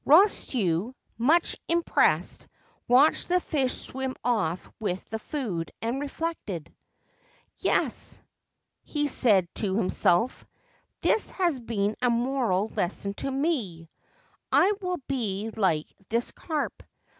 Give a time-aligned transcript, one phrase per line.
[0.03, 2.47] Rosetsu, much impressed,
[2.87, 6.73] watched the fish swim off with the food, and reflected.
[7.17, 8.19] * Yes,'
[8.81, 13.91] he said to himself:* this has been a moral lesson to me.
[14.51, 16.81] I will be like this carp.